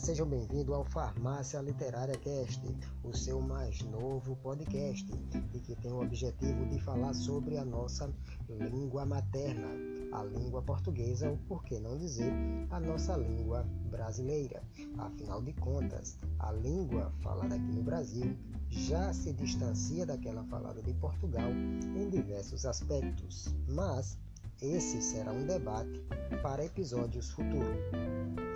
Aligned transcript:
Sejam 0.00 0.26
bem-vindos 0.26 0.74
ao 0.74 0.82
Farmácia 0.82 1.60
Literária 1.60 2.16
Cast, 2.16 2.58
o 3.04 3.14
seu 3.14 3.38
mais 3.38 3.82
novo 3.82 4.34
podcast 4.36 5.06
e 5.52 5.60
que 5.60 5.76
tem 5.76 5.92
o 5.92 6.00
objetivo 6.00 6.66
de 6.70 6.80
falar 6.80 7.12
sobre 7.12 7.58
a 7.58 7.66
nossa 7.66 8.10
língua 8.48 9.04
materna, 9.04 9.68
a 10.12 10.24
língua 10.24 10.62
portuguesa, 10.62 11.28
ou 11.28 11.36
por 11.46 11.62
que 11.64 11.78
não 11.78 11.98
dizer, 11.98 12.32
a 12.70 12.80
nossa 12.80 13.14
língua 13.14 13.62
brasileira. 13.90 14.62
Afinal 14.96 15.42
de 15.42 15.52
contas, 15.52 16.16
a 16.38 16.50
língua 16.50 17.12
falada 17.20 17.54
aqui 17.54 17.70
no 17.70 17.82
Brasil 17.82 18.34
já 18.70 19.12
se 19.12 19.34
distancia 19.34 20.06
daquela 20.06 20.42
falada 20.44 20.82
de 20.82 20.94
Portugal 20.94 21.50
em 21.50 22.08
diversos 22.08 22.64
aspectos, 22.64 23.54
mas 23.68 24.18
esse 24.62 25.00
será 25.00 25.32
um 25.32 25.46
debate 25.46 26.02
para 26.42 26.64
episódios 26.64 27.30
futuros. 27.30 27.78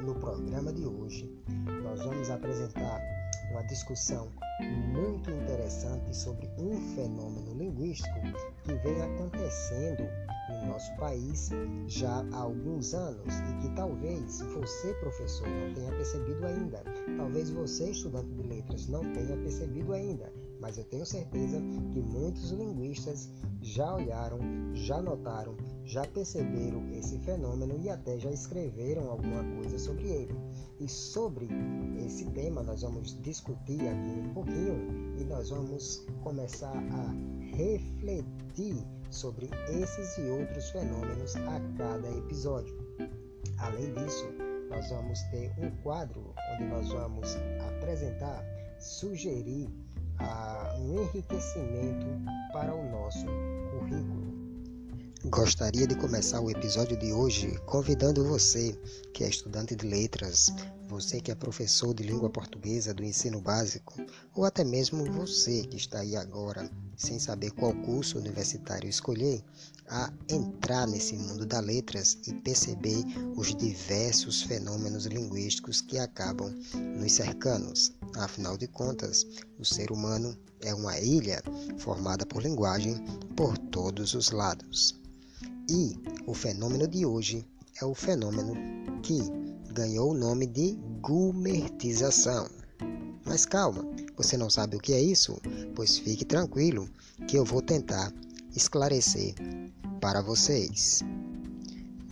No 0.03 0.15
programa 0.17 0.73
de 0.73 0.85
hoje, 0.85 1.31
nós 1.83 2.03
vamos 2.05 2.29
apresentar 2.29 3.01
uma 3.51 3.63
discussão 3.63 4.31
muito 4.93 5.31
interessante 5.31 6.15
sobre 6.15 6.47
um 6.59 6.79
fenômeno 6.95 7.55
linguístico 7.55 8.21
que 8.65 8.75
vem 8.75 9.01
acontecendo 9.03 10.05
no 10.51 10.67
nosso 10.69 10.95
país 10.97 11.51
já 11.87 12.25
há 12.33 12.37
alguns 12.37 12.93
anos 12.93 13.35
e 13.35 13.63
que 13.63 13.75
talvez 13.75 14.41
você, 14.43 14.93
professor, 14.95 15.49
não 15.49 15.73
tenha 15.73 15.91
percebido 15.93 16.45
ainda. 16.45 16.83
Talvez 17.17 17.51
você, 17.51 17.91
estudante 17.91 18.29
de 18.29 18.43
letras, 18.43 18.89
não 18.89 19.01
tenha 19.13 19.37
percebido 19.39 19.93
ainda, 19.93 20.31
mas 20.65 20.79
eu 20.79 20.85
tenho 20.85 21.05
certeza 21.05 21.61
que 21.93 22.01
muitos 22.01 22.51
linguistas 22.51 23.29
já 23.61 23.97
olharam, 23.97 24.39
já 24.73 25.03
notaram, 25.03 25.55
já 25.85 26.07
perceberam 26.07 26.89
esse 26.91 27.19
fenômeno 27.19 27.79
e 27.83 27.91
até 27.91 28.19
já 28.19 28.31
escreveram 28.31 29.11
alguma 29.11 29.45
coisa 29.57 29.79
sobre 29.79 30.09
ele. 30.09 30.35
E 30.81 30.89
sobre 30.89 31.51
esse 32.03 32.25
tema 32.31 32.63
nós 32.63 32.81
vamos 32.81 33.21
discutir 33.21 33.79
aqui 33.87 34.21
um 34.27 34.33
pouquinho 34.33 35.19
e 35.21 35.25
nós 35.25 35.51
vamos 35.51 36.07
começar 36.23 36.75
a 36.75 37.55
refletir 37.55 38.83
sobre 39.11 39.51
esses 39.69 40.17
e 40.17 40.31
outros 40.31 40.71
fenômenos 40.71 41.37
a 41.37 41.61
cada 41.77 42.09
episódio. 42.09 42.75
Além 43.59 43.93
disso, 43.93 44.25
nós 44.71 44.89
vamos 44.89 45.21
ter 45.25 45.53
um 45.59 45.71
quadro 45.83 46.33
onde 46.55 46.65
nós 46.69 46.89
vamos 46.89 47.37
apresentar, 47.69 48.43
sugerir 48.81 49.69
uh, 50.21 50.81
um 50.81 51.03
enriquecimento 51.03 52.07
para 52.53 52.75
o 52.75 52.91
nosso 52.91 53.27
currículo. 53.71 54.25
Gostaria 55.27 55.87
de 55.87 55.95
começar 55.95 56.41
o 56.41 56.51
episódio 56.51 56.99
de 56.99 57.13
hoje 57.13 57.59
convidando 57.67 58.25
você, 58.25 58.79
que 59.13 59.25
é 59.25 59.29
estudante 59.29 59.75
de 59.75 59.87
letras, 59.87 60.53
você 60.87 61.21
que 61.21 61.31
é 61.31 61.35
professor 61.35 61.95
de 61.95 62.03
língua 62.03 62.29
portuguesa 62.29 62.93
do 62.93 63.03
ensino 63.03 63.41
básico, 63.41 63.95
ou 64.35 64.45
até 64.45 64.63
mesmo 64.63 65.11
você 65.11 65.63
que 65.63 65.77
está 65.77 66.01
aí 66.01 66.15
agora 66.15 66.71
sem 66.97 67.19
saber 67.19 67.51
qual 67.53 67.75
curso 67.83 68.19
universitário 68.19 68.89
escolher, 68.89 69.43
a 69.89 70.13
entrar 70.29 70.87
nesse 70.87 71.17
mundo 71.17 71.45
das 71.45 71.65
letras 71.65 72.19
e 72.27 72.35
perceber 72.35 73.05
os 73.37 73.55
diversos 73.55 74.43
fenômenos 74.43 75.07
linguísticos 75.07 75.81
que 75.81 75.99
acabam 75.99 76.55
nos 76.99 77.13
cercando. 77.13 77.73
Afinal 78.17 78.57
de 78.57 78.67
contas, 78.67 79.27
o 79.59 79.65
ser 79.65 79.91
humano 79.93 80.37
é 80.61 80.75
uma 80.75 80.99
ilha 80.99 81.43
formada 81.79 82.25
por 82.25 82.43
linguagem 82.43 82.97
por 83.37 83.59
todos 83.59 84.15
os 84.15 84.31
lados. 84.31 84.95
E 85.69 85.99
o 86.27 86.35
fenômeno 86.35 86.87
de 86.89 87.05
hoje 87.05 87.47
é 87.81 87.85
o 87.85 87.95
fenômeno 87.95 88.55
que 89.03 89.19
ganhou 89.73 90.13
o 90.13 90.17
nome 90.17 90.47
de 90.47 90.79
gumertização. 91.01 92.49
Mas 93.25 93.47
calma, 93.47 93.85
você 94.17 94.37
não 94.37 94.51
sabe 94.51 94.77
o 94.77 94.81
que 94.81 94.93
é 94.93 95.01
isso? 95.01 95.41
Pois 95.75 95.99
fique 95.99 96.25
tranquilo 96.25 96.89
que 97.27 97.37
eu 97.37 97.45
vou 97.45 97.63
tentar 97.63 98.13
esclarecer 98.55 99.35
para 100.01 100.21
vocês. 100.21 101.03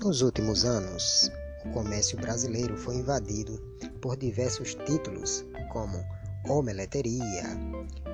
Nos 0.00 0.22
últimos 0.22 0.64
anos, 0.64 1.30
o 1.64 1.70
comércio 1.70 2.18
brasileiro 2.18 2.76
foi 2.76 2.96
invadido 2.96 3.56
por 4.00 4.16
diversos 4.16 4.74
títulos 4.86 5.44
como 5.70 6.02
omeleteria, 6.48 7.44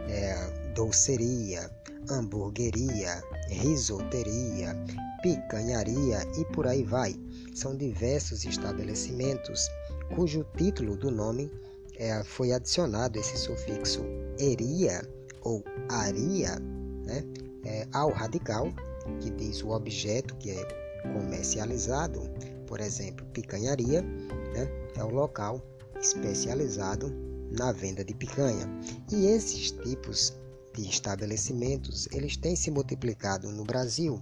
é, 0.08 0.72
doceria, 0.74 1.70
hamburgueria, 2.10 3.22
risoteria, 3.48 4.76
picanharia 5.22 6.26
e 6.38 6.44
por 6.52 6.66
aí 6.66 6.82
vai. 6.82 7.14
São 7.54 7.76
diversos 7.76 8.44
estabelecimentos 8.44 9.68
cujo 10.14 10.44
título 10.56 10.96
do 10.96 11.10
nome 11.10 11.50
é, 11.98 12.22
foi 12.24 12.52
adicionado 12.52 13.18
esse 13.18 13.36
sufixo 13.36 14.04
eria 14.38 15.02
ou 15.42 15.62
aria 15.88 16.58
né, 17.04 17.24
é, 17.64 17.86
ao 17.92 18.10
radical, 18.10 18.72
que 19.20 19.30
diz 19.30 19.62
o 19.62 19.70
objeto 19.70 20.34
que 20.36 20.50
é 20.50 20.68
comercializado, 21.12 22.20
por 22.66 22.80
exemplo, 22.80 23.26
picanharia, 23.26 24.02
né, 24.02 24.68
é 24.96 25.04
o 25.04 25.10
local 25.10 25.62
especializado 26.00 27.12
na 27.50 27.72
venda 27.72 28.04
de 28.04 28.14
picanha. 28.14 28.68
E 29.10 29.26
esses 29.26 29.70
tipos 29.70 30.34
de 30.74 30.88
estabelecimentos 30.88 32.06
eles 32.12 32.36
têm 32.36 32.54
se 32.54 32.70
multiplicado 32.70 33.50
no 33.50 33.64
Brasil 33.64 34.20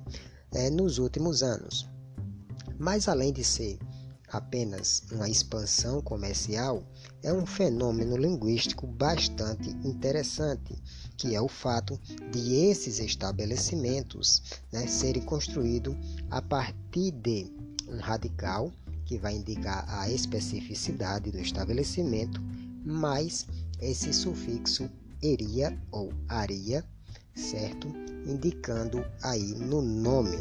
é, 0.55 0.71
nos 0.71 0.99
últimos 0.99 1.43
anos. 1.43 1.89
Mas 2.79 3.09
além 3.09 3.33
de 3.33 3.43
ser 3.45 3.79
apenas 4.29 5.03
uma 5.13 5.29
expansão 5.29 6.01
comercial, 6.01 6.83
é 7.27 7.33
um 7.33 7.45
fenômeno 7.45 8.17
linguístico 8.17 8.87
bastante 8.87 9.71
interessante, 9.85 10.81
que 11.17 11.35
é 11.35 11.41
o 11.41 11.49
fato 11.49 12.01
de 12.31 12.55
esses 12.55 13.01
estabelecimentos 13.01 14.45
né, 14.73 14.87
serem 14.87 15.23
construídos 15.23 15.97
a 16.31 16.41
partir 16.41 17.11
de 17.11 17.53
um 17.89 17.99
radical, 17.99 18.73
que 19.05 19.19
vai 19.19 19.35
indicar 19.35 19.85
a 19.89 20.09
especificidade 20.09 21.33
do 21.33 21.41
estabelecimento, 21.41 22.41
mais 22.85 23.45
esse 23.81 24.13
sufixo 24.13 24.89
eria 25.21 25.77
ou 25.91 26.13
aria, 26.29 26.85
certo? 27.35 27.89
Indicando 28.25 29.05
aí 29.21 29.53
no 29.55 29.83
nome. 29.83 30.39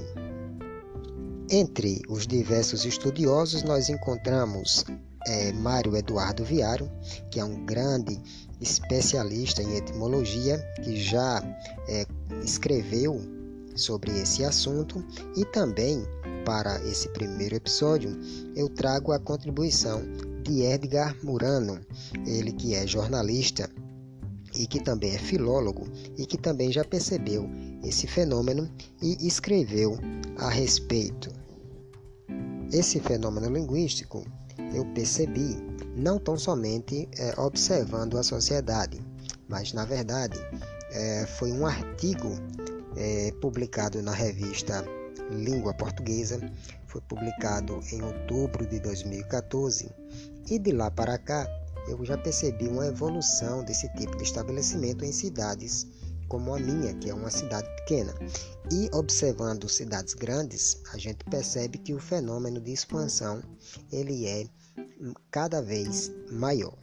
Entre 1.49 2.03
os 2.07 2.27
diversos 2.27 2.85
estudiosos, 2.85 3.63
nós 3.63 3.89
encontramos 3.89 4.85
é, 5.25 5.51
Mário 5.53 5.95
Eduardo 5.95 6.43
Viário, 6.43 6.89
que 7.29 7.39
é 7.39 7.45
um 7.45 7.65
grande 7.65 8.19
especialista 8.61 9.61
em 9.61 9.75
etimologia, 9.75 10.57
que 10.83 10.97
já 10.97 11.43
é, 11.87 12.05
escreveu 12.43 13.21
sobre 13.75 14.11
esse 14.19 14.43
assunto, 14.43 15.03
e 15.35 15.43
também 15.45 16.05
para 16.45 16.79
esse 16.85 17.09
primeiro 17.09 17.55
episódio 17.55 18.17
eu 18.55 18.69
trago 18.69 19.11
a 19.11 19.19
contribuição 19.19 20.01
de 20.43 20.61
Edgar 20.61 21.15
Murano, 21.23 21.79
ele 22.25 22.53
que 22.53 22.75
é 22.75 22.85
jornalista 22.85 23.69
e 24.53 24.65
que 24.67 24.79
também 24.79 25.15
é 25.15 25.17
filólogo 25.17 25.87
e 26.17 26.25
que 26.25 26.37
também 26.37 26.71
já 26.71 26.85
percebeu 26.85 27.49
esse 27.83 28.07
fenômeno 28.07 28.69
e 29.01 29.27
escreveu 29.27 29.97
a 30.37 30.49
respeito. 30.49 31.29
Esse 32.71 32.99
fenômeno 32.99 33.49
linguístico 33.49 34.25
eu 34.75 34.85
percebi 34.93 35.57
não 35.95 36.19
tão 36.19 36.37
somente 36.37 37.07
é, 37.17 37.33
observando 37.39 38.17
a 38.17 38.23
sociedade, 38.23 39.01
mas 39.47 39.71
na 39.71 39.85
verdade 39.85 40.37
é, 40.91 41.25
foi 41.25 41.51
um 41.53 41.65
artigo 41.65 42.29
é, 42.97 43.31
publicado 43.41 44.01
na 44.01 44.11
revista 44.11 44.83
Língua 45.31 45.73
Portuguesa, 45.73 46.39
foi 46.87 47.01
publicado 47.01 47.79
em 47.91 48.01
outubro 48.03 48.67
de 48.67 48.79
2014 48.81 49.89
e 50.49 50.59
de 50.59 50.71
lá 50.71 50.91
para 50.91 51.17
cá 51.17 51.47
eu 51.87 52.03
já 52.03 52.17
percebi 52.17 52.67
uma 52.67 52.87
evolução 52.87 53.63
desse 53.63 53.87
tipo 53.93 54.17
de 54.17 54.23
estabelecimento 54.23 55.05
em 55.05 55.11
cidades 55.11 55.87
como 56.27 56.55
a 56.55 56.59
minha, 56.59 56.93
que 56.95 57.09
é 57.09 57.13
uma 57.13 57.29
cidade 57.29 57.69
pequena. 57.77 58.13
E 58.71 58.89
observando 58.93 59.69
cidades 59.69 60.15
grandes, 60.15 60.81
a 60.91 60.97
gente 60.97 61.23
percebe 61.25 61.77
que 61.77 61.93
o 61.93 61.99
fenômeno 61.99 62.59
de 62.59 62.73
expansão 62.73 63.43
ele 63.91 64.25
é 64.25 64.47
cada 65.31 65.61
vez 65.61 66.11
maior. 66.31 66.77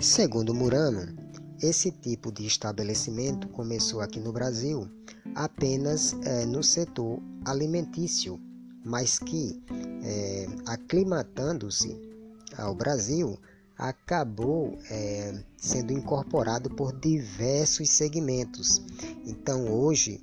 Segundo 0.00 0.54
Murano, 0.54 1.14
esse 1.62 1.90
tipo 1.90 2.32
de 2.32 2.46
estabelecimento 2.46 3.48
começou 3.48 4.00
aqui 4.00 4.18
no 4.18 4.32
Brasil 4.32 4.88
apenas 5.34 6.12
é, 6.24 6.44
no 6.44 6.62
setor 6.62 7.22
alimentício, 7.44 8.40
mas 8.84 9.18
que, 9.18 9.62
é, 10.02 10.46
aclimatando-se 10.66 11.96
ao 12.58 12.74
Brasil, 12.74 13.38
acabou 13.78 14.78
é, 14.90 15.42
sendo 15.56 15.92
incorporado 15.92 16.70
por 16.70 16.92
diversos 16.98 17.90
segmentos. 17.90 18.82
Então 19.24 19.72
hoje 19.72 20.20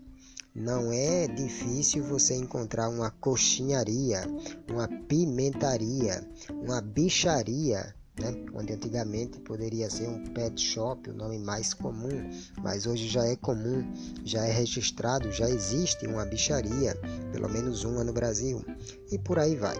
não 0.55 0.91
é 0.91 1.27
difícil 1.27 2.03
você 2.03 2.35
encontrar 2.35 2.89
uma 2.89 3.11
coxinharia, 3.11 4.23
uma 4.69 4.87
pimentaria, 4.87 6.27
uma 6.63 6.81
bicharia 6.81 7.93
né? 8.19 8.35
onde 8.53 8.73
antigamente 8.73 9.39
poderia 9.39 9.89
ser 9.89 10.07
um 10.07 10.23
pet 10.33 10.61
shop, 10.61 11.09
o 11.09 11.13
nome 11.13 11.39
mais 11.39 11.73
comum, 11.73 12.29
mas 12.61 12.85
hoje 12.85 13.07
já 13.07 13.25
é 13.25 13.35
comum, 13.35 13.83
já 14.25 14.45
é 14.45 14.51
registrado, 14.51 15.31
já 15.31 15.49
existe 15.49 16.05
uma 16.05 16.25
bicharia, 16.25 16.95
pelo 17.31 17.49
menos 17.49 17.83
uma 17.83 18.03
no 18.03 18.13
Brasil, 18.13 18.63
e 19.11 19.17
por 19.17 19.39
aí 19.39 19.55
vai. 19.55 19.77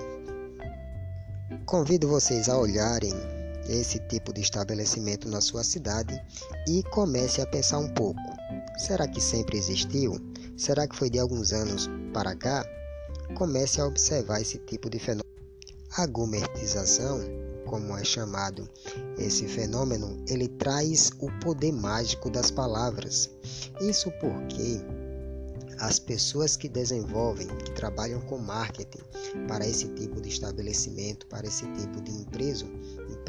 Convido 1.65 2.07
vocês 2.07 2.47
a 2.49 2.57
olharem 2.57 3.13
esse 3.67 3.99
tipo 4.07 4.33
de 4.33 4.41
estabelecimento 4.41 5.29
na 5.29 5.41
sua 5.41 5.63
cidade 5.63 6.19
e 6.67 6.81
comece 6.83 7.41
a 7.41 7.45
pensar 7.45 7.79
um 7.79 7.93
pouco. 7.93 8.21
Será 8.77 9.07
que 9.07 9.21
sempre 9.21 9.57
existiu? 9.57 10.13
Será 10.59 10.85
que 10.85 10.95
foi 10.95 11.09
de 11.09 11.17
alguns 11.17 11.53
anos 11.53 11.89
para 12.13 12.35
cá? 12.35 12.65
Comece 13.37 13.79
a 13.79 13.85
observar 13.85 14.41
esse 14.41 14.57
tipo 14.57 14.89
de 14.89 14.99
fenômeno. 14.99 15.23
A 15.95 16.05
gourmetização 16.05 17.21
como 17.65 17.97
é 17.97 18.03
chamado 18.03 18.67
esse 19.17 19.47
fenômeno, 19.47 20.21
ele 20.27 20.49
traz 20.49 21.11
o 21.19 21.31
poder 21.39 21.71
mágico 21.71 22.29
das 22.29 22.51
palavras. 22.51 23.29
Isso 23.79 24.11
porque 24.19 24.81
as 25.79 25.97
pessoas 25.97 26.57
que 26.57 26.67
desenvolvem, 26.67 27.47
que 27.47 27.71
trabalham 27.71 28.19
com 28.21 28.37
marketing 28.37 28.99
para 29.47 29.65
esse 29.65 29.87
tipo 29.93 30.19
de 30.19 30.27
estabelecimento, 30.27 31.25
para 31.27 31.47
esse 31.47 31.65
tipo 31.73 32.01
de 32.01 32.11
empresa, 32.11 32.65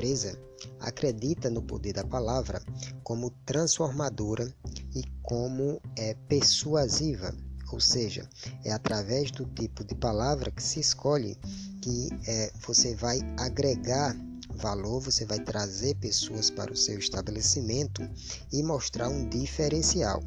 empresa 0.00 0.34
acredita 0.80 1.50
no 1.50 1.60
poder 1.60 1.92
da 1.92 2.04
palavra 2.04 2.62
como 3.04 3.30
transformadora 3.44 4.50
e 4.94 5.04
como 5.22 5.78
é 5.94 6.14
persuasiva, 6.26 7.34
ou 7.70 7.78
seja, 7.78 8.26
é 8.64 8.72
através 8.72 9.30
do 9.30 9.44
tipo 9.44 9.84
de 9.84 9.94
palavra 9.94 10.50
que 10.50 10.62
se 10.62 10.80
escolhe 10.80 11.36
que 11.82 12.08
é, 12.26 12.50
você 12.66 12.94
vai 12.94 13.20
agregar 13.38 14.16
valor, 14.54 15.00
você 15.00 15.26
vai 15.26 15.38
trazer 15.40 15.94
pessoas 15.96 16.48
para 16.48 16.72
o 16.72 16.76
seu 16.76 16.98
estabelecimento 16.98 18.02
e 18.50 18.62
mostrar 18.62 19.08
um 19.10 19.28
diferencial. 19.28 20.22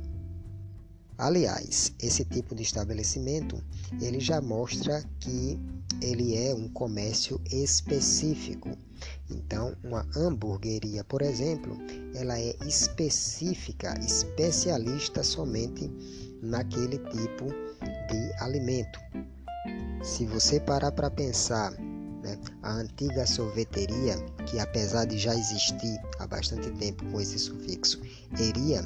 Aliás, 1.23 1.93
esse 2.01 2.25
tipo 2.25 2.53
de 2.53 2.63
estabelecimento, 2.63 3.63
ele 4.01 4.19
já 4.19 4.41
mostra 4.41 5.01
que 5.21 5.57
ele 6.01 6.35
é 6.35 6.53
um 6.53 6.67
comércio 6.67 7.39
específico. 7.49 8.77
Então, 9.31 9.73
uma 9.85 10.05
hamburgueria, 10.17 11.01
por 11.05 11.21
exemplo, 11.21 11.77
ela 12.13 12.37
é 12.37 12.53
específica, 12.67 13.97
especialista 14.01 15.23
somente 15.23 15.89
naquele 16.41 16.97
tipo 16.97 17.45
de 17.45 18.43
alimento. 18.43 18.99
Se 20.03 20.25
você 20.25 20.59
parar 20.59 20.91
para 20.91 21.09
pensar 21.09 21.71
né? 22.23 22.39
A 22.63 22.71
antiga 22.71 23.27
sorveteria, 23.27 24.15
que 24.49 24.57
apesar 24.57 25.05
de 25.05 25.17
já 25.17 25.35
existir 25.35 25.99
há 26.19 26.25
bastante 26.25 26.71
tempo 26.71 27.05
com 27.11 27.19
esse 27.19 27.37
sufixo 27.37 28.01
eria, 28.39 28.81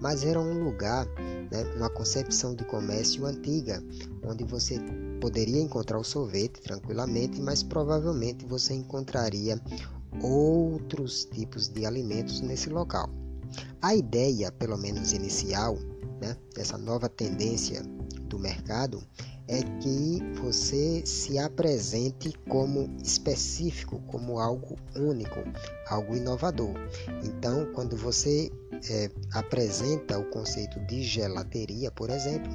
mas 0.00 0.24
era 0.24 0.40
um 0.40 0.64
lugar, 0.64 1.06
né, 1.50 1.64
uma 1.76 1.90
concepção 1.90 2.54
de 2.54 2.64
comércio 2.64 3.26
antiga, 3.26 3.82
onde 4.24 4.44
você 4.44 4.78
poderia 5.20 5.60
encontrar 5.60 5.98
o 5.98 6.04
sorvete 6.04 6.60
tranquilamente, 6.62 7.40
mas 7.40 7.62
provavelmente 7.62 8.44
você 8.46 8.74
encontraria 8.74 9.60
outros 10.22 11.24
tipos 11.26 11.68
de 11.68 11.84
alimentos 11.86 12.40
nesse 12.40 12.70
local. 12.70 13.08
A 13.82 13.94
ideia, 13.94 14.50
pelo 14.52 14.76
menos 14.76 15.12
inicial, 15.12 15.76
né, 16.20 16.36
dessa 16.54 16.78
nova 16.78 17.08
tendência 17.08 17.82
do 18.28 18.38
mercado 18.38 19.02
é 19.50 19.62
que 19.80 20.22
você 20.40 21.04
se 21.04 21.36
apresente 21.36 22.32
como 22.48 22.88
específico, 23.02 24.00
como 24.06 24.38
algo 24.38 24.78
único, 24.94 25.40
algo 25.88 26.16
inovador. 26.16 26.72
Então, 27.24 27.66
quando 27.74 27.96
você 27.96 28.48
é, 28.88 29.10
apresenta 29.32 30.16
o 30.20 30.24
conceito 30.30 30.78
de 30.86 31.02
gelateria, 31.02 31.90
por 31.90 32.10
exemplo, 32.10 32.48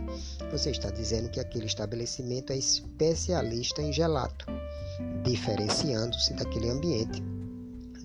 você 0.49 0.71
está 0.71 0.89
dizendo 0.89 1.29
que 1.29 1.41
aquele 1.41 1.65
estabelecimento 1.65 2.53
é 2.53 2.57
especialista 2.57 3.81
em 3.81 3.91
gelato, 3.91 4.45
diferenciando-se 5.21 6.33
daquele 6.33 6.69
ambiente 6.69 7.21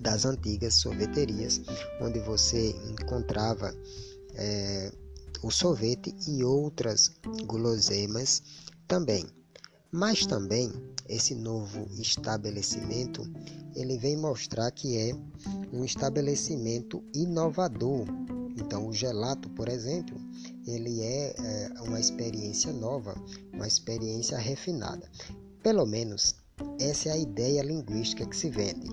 das 0.01 0.25
antigas 0.25 0.73
sorveterias, 0.73 1.61
onde 2.01 2.19
você 2.19 2.75
encontrava 2.89 3.73
é, 4.35 4.91
o 5.41 5.49
sorvete 5.49 6.13
e 6.27 6.43
outras 6.43 7.11
guloseimas 7.45 8.43
também. 8.91 9.25
Mas 9.89 10.25
também 10.25 10.69
esse 11.07 11.33
novo 11.33 11.87
estabelecimento 11.97 13.23
ele 13.73 13.97
vem 13.97 14.17
mostrar 14.17 14.69
que 14.71 14.97
é 14.97 15.15
um 15.71 15.85
estabelecimento 15.85 17.01
inovador. 17.13 18.05
Então 18.57 18.89
o 18.89 18.93
gelato, 18.93 19.49
por 19.51 19.69
exemplo, 19.69 20.17
ele 20.67 21.01
é, 21.01 21.33
é 21.37 21.81
uma 21.83 22.01
experiência 22.01 22.73
nova, 22.73 23.15
uma 23.53 23.65
experiência 23.65 24.37
refinada. 24.37 25.09
Pelo 25.63 25.85
menos 25.85 26.35
essa 26.77 27.07
é 27.07 27.11
a 27.13 27.17
ideia 27.17 27.63
linguística 27.63 28.25
que 28.25 28.35
se 28.35 28.49
vende. 28.49 28.91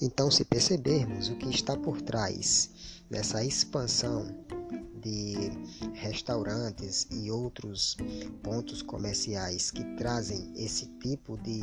Então, 0.00 0.30
se 0.30 0.44
percebermos 0.46 1.28
o 1.28 1.36
que 1.36 1.50
está 1.50 1.76
por 1.76 2.00
trás 2.00 2.70
dessa 3.08 3.44
expansão 3.44 4.26
de 5.02 5.52
restaurantes 5.94 7.06
e 7.10 7.30
outros 7.30 7.96
pontos 8.42 8.82
comerciais 8.82 9.70
que 9.70 9.84
trazem 9.96 10.52
esse 10.56 10.86
tipo 11.00 11.36
de 11.38 11.62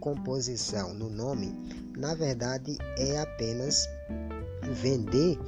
composição 0.00 0.94
no 0.94 1.08
nome, 1.08 1.54
na 1.96 2.14
verdade 2.14 2.76
é 2.98 3.20
apenas 3.20 3.86
vender 4.72 5.38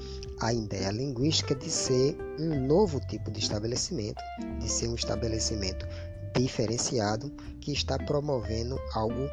a 0.40 0.52
ideia 0.52 0.90
linguística 0.90 1.55
de 1.55 1.70
ser 1.70 2.17
um 2.38 2.67
novo 2.67 3.00
tipo 3.00 3.31
de 3.31 3.38
estabelecimento, 3.38 4.23
de 4.58 4.69
ser 4.69 4.88
um 4.88 4.94
estabelecimento 4.94 5.87
diferenciado 6.37 7.31
que 7.61 7.73
está 7.73 7.99
promovendo 7.99 8.79
algo 8.94 9.29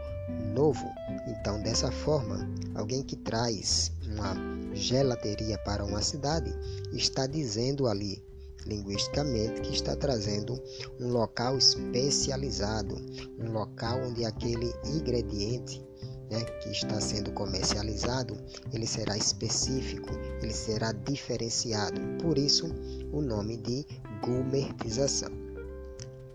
novo. 0.54 0.86
Então, 1.28 1.62
dessa 1.62 1.92
forma, 1.92 2.48
alguém 2.76 3.02
que 3.02 3.16
traz 3.16 3.92
uma 4.06 4.49
gelateria 4.74 5.58
para 5.60 5.84
uma 5.84 6.02
cidade 6.02 6.54
está 6.94 7.28
dizendo 7.28 7.88
ali 7.88 8.24
linguisticamente 8.66 9.62
que 9.62 9.74
está 9.74 9.96
trazendo 9.96 10.62
um 11.00 11.10
local 11.10 11.58
especializado, 11.58 12.96
um 13.40 13.52
local 13.52 14.02
onde 14.04 14.26
aquele 14.26 14.74
ingrediente 14.86 15.82
né, 16.30 16.44
que 16.62 16.70
está 16.70 17.02
sendo 17.02 17.32
comercializado, 17.32 18.38
ele 18.72 18.86
será 18.86 19.18
específico, 19.18 20.10
ele 20.42 20.54
será 20.54 20.92
diferenciado. 20.92 22.00
Por 22.22 22.38
isso, 22.38 22.68
o 23.12 23.22
nome 23.22 23.58
de 23.58 23.86
gourmetização. 24.24 25.32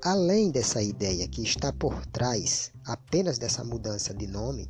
Além 0.03 0.51
dessa 0.51 0.83
ideia 0.83 1.27
que 1.29 1.43
está 1.43 1.73
por 1.73 2.05
trás 2.07 2.71
apenas 2.85 3.39
dessa 3.39 3.65
mudança 3.65 4.13
de 4.13 4.27
nome, 4.27 4.69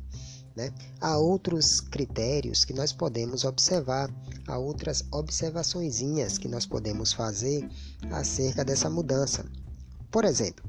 né? 0.55 0.71
Há 1.01 1.17
outros 1.17 1.81
critérios 1.81 2.63
que 2.63 2.73
nós 2.73 2.93
podemos 2.93 3.43
observar, 3.43 4.09
há 4.47 4.57
outras 4.57 5.03
observaçõezinhas 5.11 6.37
que 6.37 6.47
nós 6.47 6.65
podemos 6.65 7.11
fazer 7.11 7.67
acerca 8.11 8.63
dessa 8.63 8.89
mudança. 8.89 9.45
Por 10.09 10.23
exemplo, 10.23 10.65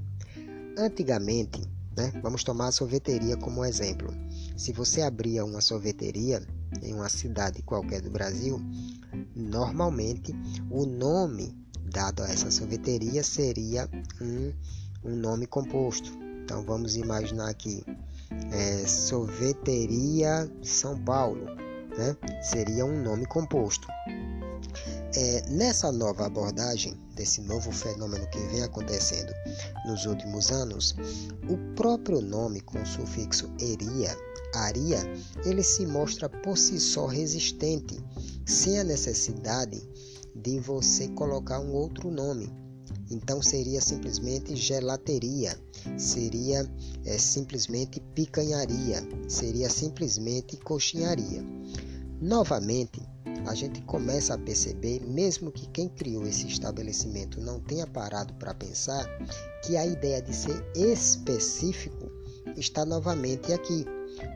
antigamente, 0.76 1.62
né, 1.96 2.12
vamos 2.22 2.42
tomar 2.42 2.68
a 2.68 2.72
sorveteria 2.72 3.36
como 3.36 3.64
exemplo. 3.64 4.12
Se 4.56 4.72
você 4.72 5.02
abria 5.02 5.44
uma 5.44 5.60
sorveteria 5.60 6.42
em 6.82 6.92
uma 6.94 7.08
cidade 7.08 7.62
qualquer 7.62 8.00
do 8.00 8.10
Brasil, 8.10 8.60
normalmente 9.34 10.34
o 10.70 10.84
nome 10.84 11.56
dado 11.90 12.22
a 12.22 12.28
essa 12.28 12.50
sorveteria 12.50 13.22
seria 13.22 13.88
um, 14.20 14.52
um 15.04 15.16
nome 15.16 15.46
composto. 15.46 16.10
Então 16.42 16.64
vamos 16.64 16.96
imaginar 16.96 17.48
aqui 17.48 17.84
é, 18.52 18.86
São 20.62 20.98
Paulo, 21.04 21.44
né? 21.96 22.16
seria 22.42 22.84
um 22.84 23.02
nome 23.02 23.26
composto. 23.26 23.88
É, 25.14 25.48
nessa 25.48 25.90
nova 25.90 26.26
abordagem 26.26 26.94
desse 27.14 27.40
novo 27.40 27.72
fenômeno 27.72 28.28
que 28.28 28.38
vem 28.48 28.62
acontecendo 28.62 29.32
nos 29.86 30.04
últimos 30.04 30.50
anos, 30.50 30.94
o 31.48 31.56
próprio 31.74 32.20
nome 32.20 32.60
com 32.60 32.84
sufixo 32.84 33.50
eria, 33.58 34.14
aria, 34.54 35.00
ele 35.44 35.62
se 35.62 35.86
mostra 35.86 36.28
por 36.28 36.58
si 36.58 36.78
só 36.78 37.06
resistente, 37.06 37.98
sem 38.44 38.78
a 38.78 38.84
necessidade 38.84 39.80
de 40.34 40.60
você 40.60 41.08
colocar 41.08 41.60
um 41.60 41.72
outro 41.72 42.10
nome. 42.10 42.52
Então 43.10 43.40
seria 43.40 43.80
simplesmente 43.80 44.54
gelateria, 44.54 45.58
seria 45.96 46.68
é, 47.04 47.18
simplesmente 47.18 48.00
picanharia, 48.14 49.02
seria 49.28 49.68
simplesmente 49.70 50.56
coxinharia. 50.58 51.44
Novamente, 52.20 53.02
a 53.46 53.54
gente 53.54 53.80
começa 53.82 54.34
a 54.34 54.38
perceber, 54.38 55.00
mesmo 55.06 55.52
que 55.52 55.66
quem 55.68 55.88
criou 55.88 56.26
esse 56.26 56.46
estabelecimento 56.46 57.40
não 57.40 57.60
tenha 57.60 57.86
parado 57.86 58.34
para 58.34 58.54
pensar, 58.54 59.06
que 59.64 59.76
a 59.76 59.86
ideia 59.86 60.20
de 60.20 60.34
ser 60.34 60.64
específico 60.74 62.10
está 62.56 62.84
novamente 62.84 63.52
aqui, 63.52 63.84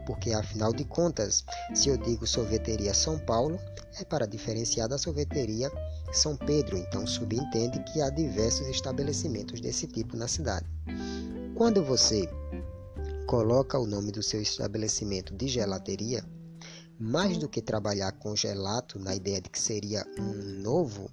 porque 0.07 0.33
afinal 0.33 0.73
de 0.73 0.85
contas, 0.85 1.45
se 1.75 1.89
eu 1.89 1.97
digo 1.97 2.27
sorveteria 2.27 2.93
São 2.95 3.19
Paulo, 3.19 3.59
é 3.99 4.05
para 4.05 4.27
diferenciar 4.27 4.89
da 4.89 4.99
sorveteria 4.99 5.71
São 6.13 6.37
Pedro, 6.37 6.77
então 6.77 7.07
subentende 7.07 7.83
que 7.93 8.01
há 8.01 8.11
diversos 8.11 8.67
estabelecimentos 8.69 9.61
desse 9.61 9.87
tipo 9.87 10.17
na 10.17 10.29
cidade. 10.29 10.67
Quando 11.61 11.85
você 11.85 12.27
coloca 13.27 13.79
o 13.79 13.87
nome 13.87 14.11
do 14.11 14.23
seu 14.23 14.41
estabelecimento 14.41 15.37
de 15.37 15.47
gelateria, 15.47 16.25
mais 16.99 17.37
do 17.37 17.51
que 17.51 17.61
trabalhar 17.61 18.13
com 18.13 18.35
gelato 18.35 18.99
na 18.99 19.15
ideia 19.15 19.43
de 19.43 19.51
que 19.51 19.61
seria 19.61 20.03
um 20.19 20.63
novo 20.63 21.11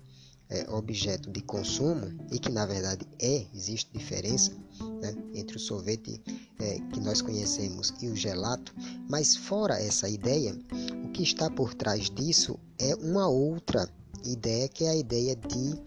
é, 0.49 0.65
objeto 0.69 1.29
de 1.29 1.41
consumo 1.41 2.17
e 2.31 2.39
que 2.39 2.49
na 2.49 2.65
verdade 2.65 3.05
é, 3.21 3.45
existe 3.53 3.91
diferença 3.91 4.53
né, 5.01 5.13
entre 5.33 5.57
o 5.57 5.59
sorvete 5.59 6.23
é, 6.61 6.79
que 6.93 7.01
nós 7.01 7.21
conhecemos 7.21 7.93
e 8.01 8.07
o 8.07 8.15
gelato, 8.15 8.73
mas 9.09 9.35
fora 9.35 9.77
essa 9.77 10.07
ideia, 10.07 10.57
o 11.03 11.11
que 11.11 11.23
está 11.23 11.49
por 11.49 11.73
trás 11.73 12.09
disso 12.09 12.57
é 12.79 12.95
uma 12.95 13.27
outra 13.27 13.85
ideia 14.23 14.69
que 14.69 14.85
é 14.85 14.91
a 14.91 14.95
ideia 14.95 15.35
de 15.35 15.77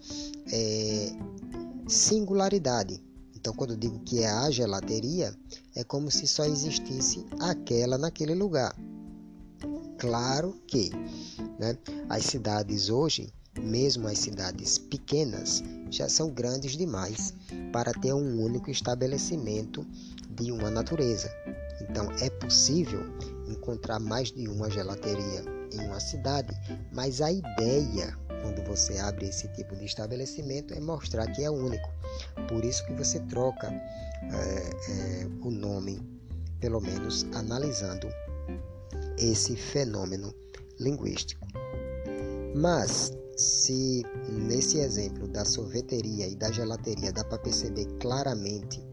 é, 0.53 1.09
singularidade. 1.87 3.01
Então, 3.41 3.55
quando 3.55 3.71
eu 3.71 3.77
digo 3.77 3.97
que 4.01 4.19
é 4.19 4.29
a 4.29 4.51
gelateria, 4.51 5.35
é 5.75 5.83
como 5.83 6.11
se 6.11 6.27
só 6.27 6.45
existisse 6.45 7.25
aquela 7.39 7.97
naquele 7.97 8.35
lugar. 8.35 8.75
Claro 9.97 10.61
que 10.67 10.91
né, 11.59 11.75
as 12.07 12.23
cidades 12.23 12.89
hoje 12.89 13.33
mesmo 13.59 14.07
as 14.07 14.19
cidades 14.19 14.77
pequenas 14.77 15.63
já 15.89 16.07
são 16.07 16.29
grandes 16.29 16.77
demais 16.77 17.33
para 17.73 17.91
ter 17.93 18.13
um 18.13 18.41
único 18.41 18.69
estabelecimento 18.69 19.85
de 20.29 20.51
uma 20.51 20.69
natureza. 20.69 21.29
Então 21.81 22.11
é 22.21 22.29
possível 22.29 23.01
encontrar 23.47 23.99
mais 23.99 24.31
de 24.31 24.47
uma 24.47 24.69
gelateria 24.69 25.43
em 25.73 25.79
uma 25.79 25.99
cidade, 25.99 26.55
mas 26.93 27.21
a 27.21 27.31
ideia 27.31 28.15
quando 28.41 28.63
você 28.63 28.97
abre 28.97 29.27
esse 29.27 29.47
tipo 29.49 29.75
de 29.75 29.85
estabelecimento 29.85 30.73
é 30.73 30.79
mostrar 30.79 31.27
que 31.31 31.43
é 31.43 31.49
único. 31.49 31.89
Por 32.47 32.63
isso 32.65 32.85
que 32.85 32.93
você 32.93 33.19
troca 33.21 33.67
é, 33.67 35.23
é, 35.23 35.27
o 35.41 35.51
nome, 35.51 36.01
pelo 36.59 36.81
menos 36.81 37.25
analisando 37.33 38.07
esse 39.17 39.55
fenômeno 39.55 40.33
linguístico. 40.79 41.47
Mas 42.55 43.13
se 43.37 44.03
nesse 44.29 44.79
exemplo 44.79 45.27
da 45.27 45.45
sorveteria 45.45 46.27
e 46.27 46.35
da 46.35 46.51
gelateria 46.51 47.11
dá 47.11 47.23
para 47.23 47.39
perceber 47.39 47.85
claramente 47.99 48.83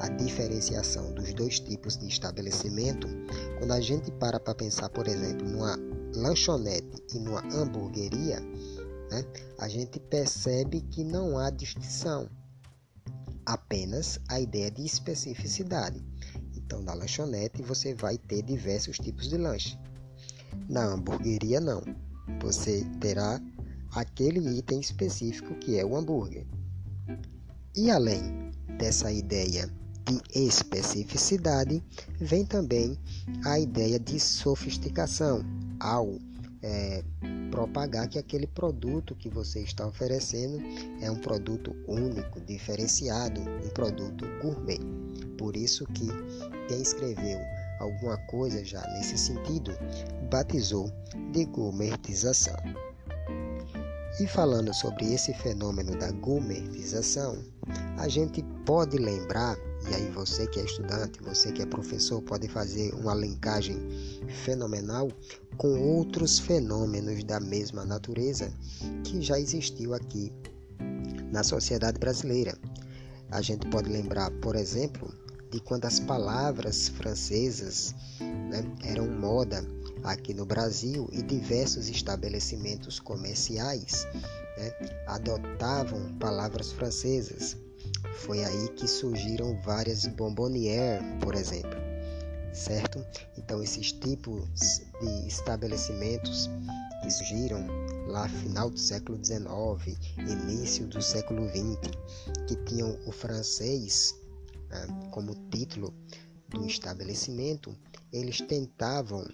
a 0.00 0.08
diferenciação 0.08 1.12
dos 1.12 1.32
dois 1.34 1.60
tipos 1.60 1.96
de 1.96 2.08
estabelecimento, 2.08 3.06
quando 3.58 3.72
a 3.72 3.80
gente 3.80 4.10
para 4.12 4.40
para 4.40 4.54
pensar, 4.54 4.88
por 4.88 5.06
exemplo, 5.06 5.48
numa 5.48 5.78
lanchonete 6.14 7.02
e 7.14 7.18
numa 7.18 7.40
hamburgueria, 7.54 8.42
né, 9.12 9.24
a 9.58 9.68
gente 9.68 10.00
percebe 10.00 10.80
que 10.80 11.04
não 11.04 11.38
há 11.38 11.50
distinção, 11.50 12.30
apenas 13.44 14.18
a 14.28 14.40
ideia 14.40 14.70
de 14.70 14.86
especificidade. 14.86 16.02
Então, 16.56 16.80
na 16.82 16.94
lanchonete 16.94 17.62
você 17.62 17.94
vai 17.94 18.16
ter 18.16 18.42
diversos 18.42 18.96
tipos 18.96 19.28
de 19.28 19.36
lanche. 19.36 19.78
Na 20.68 20.84
hamburgueria, 20.84 21.60
não. 21.60 21.82
Você 22.40 22.84
terá 23.00 23.40
aquele 23.94 24.40
item 24.58 24.80
específico 24.80 25.54
que 25.56 25.78
é 25.78 25.84
o 25.84 25.94
hambúrguer. 25.96 26.46
E 27.76 27.90
além 27.90 28.50
dessa 28.78 29.12
ideia 29.12 29.68
de 30.06 30.20
especificidade, 30.34 31.82
vem 32.18 32.46
também 32.46 32.98
a 33.44 33.58
ideia 33.58 33.98
de 33.98 34.18
sofisticação 34.18 35.44
ao 35.78 36.18
é, 36.62 37.02
propagar 37.50 38.08
que 38.08 38.18
aquele 38.18 38.46
produto 38.46 39.14
que 39.14 39.28
você 39.28 39.60
está 39.60 39.86
oferecendo 39.86 40.58
é 41.00 41.10
um 41.10 41.16
produto 41.16 41.74
único, 41.86 42.40
diferenciado, 42.40 43.40
um 43.40 43.68
produto 43.70 44.26
gourmet. 44.40 44.80
Por 45.36 45.56
isso 45.56 45.86
que 45.86 46.08
quem 46.68 46.80
escreveu 46.80 47.38
alguma 47.80 48.16
coisa 48.28 48.64
já 48.64 48.80
nesse 48.92 49.18
sentido 49.18 49.72
batizou 50.30 50.90
de 51.32 51.44
gourmetização. 51.46 52.56
E 54.20 54.26
falando 54.26 54.72
sobre 54.74 55.12
esse 55.12 55.32
fenômeno 55.32 55.96
da 55.96 56.12
gourmetização, 56.12 57.42
a 57.98 58.08
gente 58.08 58.42
pode 58.64 58.98
lembrar, 58.98 59.56
e 59.90 59.94
aí 59.94 60.10
você 60.10 60.46
que 60.46 60.60
é 60.60 60.64
estudante, 60.64 61.22
você 61.22 61.52
que 61.52 61.62
é 61.62 61.66
professor, 61.66 62.22
pode 62.22 62.48
fazer 62.48 62.94
uma 62.94 63.14
linkagem 63.14 63.76
fenomenal 64.44 65.10
com 65.56 65.78
outros 65.80 66.38
fenômenos 66.38 67.24
da 67.24 67.40
mesma 67.40 67.84
natureza 67.84 68.52
que 69.04 69.20
já 69.20 69.38
existiu 69.38 69.94
aqui 69.94 70.32
na 71.30 71.42
sociedade 71.42 71.98
brasileira. 71.98 72.56
A 73.30 73.40
gente 73.40 73.66
pode 73.68 73.88
lembrar, 73.88 74.30
por 74.40 74.54
exemplo, 74.54 75.12
de 75.50 75.60
quando 75.60 75.84
as 75.84 75.98
palavras 76.00 76.88
francesas 76.88 77.94
né, 78.20 78.64
eram 78.84 79.06
moda 79.08 79.64
aqui 80.02 80.34
no 80.34 80.44
Brasil 80.44 81.08
e 81.12 81.22
diversos 81.22 81.88
estabelecimentos 81.88 82.98
comerciais 82.98 84.06
né, 84.58 84.72
adotavam 85.06 86.12
palavras 86.18 86.72
francesas. 86.72 87.56
Foi 88.14 88.44
aí 88.44 88.68
que 88.70 88.86
surgiram 88.86 89.60
várias 89.62 90.06
bombonières, 90.06 91.02
por 91.20 91.34
exemplo, 91.34 91.78
certo? 92.52 93.04
Então 93.36 93.62
esses 93.62 93.92
tipos 93.92 94.48
de 95.00 95.26
estabelecimentos 95.26 96.48
que 97.02 97.10
surgiram 97.10 97.66
lá 98.06 98.28
final 98.28 98.70
do 98.70 98.78
século 98.78 99.18
XIX, 99.24 99.98
início 100.18 100.86
do 100.86 101.02
século 101.02 101.48
XX, 101.48 101.90
que 102.46 102.56
tinham 102.64 102.98
o 103.06 103.12
francês 103.12 104.14
né, 104.70 104.86
como 105.10 105.34
título 105.50 105.92
do 106.48 106.66
estabelecimento, 106.66 107.74
eles 108.12 108.40
tentavam 108.40 109.26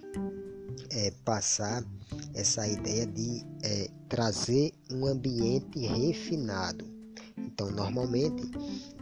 é, 0.91 1.11
passar 1.23 1.83
essa 2.33 2.67
ideia 2.67 3.05
de 3.05 3.45
é, 3.63 3.89
trazer 4.07 4.71
um 4.91 5.05
ambiente 5.05 5.79
refinado. 5.79 6.98
Então, 7.51 7.71
normalmente, 7.71 8.43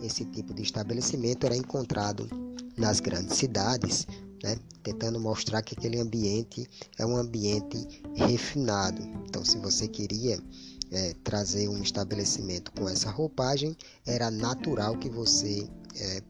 esse 0.01 0.23
tipo 0.25 0.53
de 0.53 0.63
estabelecimento 0.63 1.45
era 1.45 1.55
encontrado 1.55 2.27
nas 2.77 2.99
grandes 2.99 3.35
cidades, 3.35 4.07
né, 4.41 4.57
tentando 4.81 5.19
mostrar 5.19 5.61
que 5.61 5.75
aquele 5.77 5.99
ambiente 5.99 6.67
é 6.97 7.05
um 7.05 7.17
ambiente 7.17 8.01
refinado. 8.15 9.01
Então, 9.27 9.43
se 9.43 9.57
você 9.57 9.87
queria 9.87 10.41
é, 10.91 11.13
trazer 11.23 11.67
um 11.67 11.81
estabelecimento 11.81 12.71
com 12.71 12.87
essa 12.87 13.11
roupagem, 13.11 13.75
era 14.05 14.31
natural 14.31 14.97
que 14.97 15.09
você 15.09 15.67
é, 15.95 16.21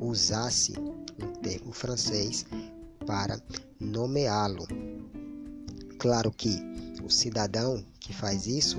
usasse 0.00 0.72
um 0.78 1.32
termo 1.42 1.72
francês 1.72 2.46
para 3.04 3.40
nomeá-lo. 3.80 4.66
Claro 5.98 6.30
que 6.30 6.56
o 7.02 7.10
cidadão 7.10 7.84
que 7.98 8.12
faz 8.12 8.46
isso 8.46 8.78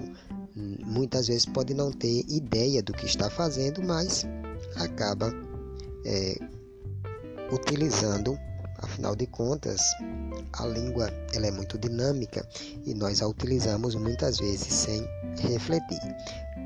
muitas 0.86 1.28
vezes 1.28 1.46
pode 1.46 1.74
não 1.74 1.92
ter 1.92 2.26
ideia 2.28 2.82
do 2.82 2.94
que 2.94 3.06
está 3.06 3.30
fazendo, 3.30 3.82
mas 3.84 4.26
acaba 4.76 5.32
é, 6.06 6.38
utilizando, 7.52 8.38
afinal 8.80 9.16
de 9.16 9.28
contas, 9.28 9.82
a 10.54 10.66
língua 10.66 11.12
ela 11.34 11.48
é 11.48 11.52
muito 11.52 11.78
dinâmica 11.78 12.48
e 12.86 12.94
nós 12.94 13.22
a 13.22 13.28
utilizamos 13.28 13.96
muitas 13.96 14.40
vezes 14.40 14.74
sem 14.74 15.08
refletir. 15.40 16.00